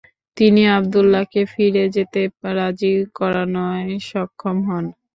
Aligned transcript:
তিনি 0.37 0.61
আবদুল্লাহকে 0.77 1.41
ফিরে 1.51 1.83
যেতে 1.95 2.21
রাজি 2.57 2.93
করানোয় 3.17 3.81
সক্ষম 4.09 4.57
হন। 4.67 4.85